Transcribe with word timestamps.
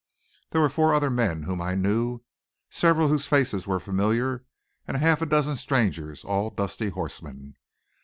There 0.49 0.61
were 0.61 0.69
four 0.69 0.95
other 0.95 1.11
men 1.11 1.43
whom 1.43 1.61
I 1.61 1.75
knew, 1.75 2.23
several 2.71 3.07
whose 3.07 3.27
faces 3.27 3.67
were 3.67 3.79
familiar, 3.79 4.43
and 4.87 4.97
half 4.97 5.21
a 5.21 5.27
dozen 5.27 5.55
strangers, 5.57 6.23
all 6.23 6.49
dusty 6.49 6.89
horsemen. 6.89 7.55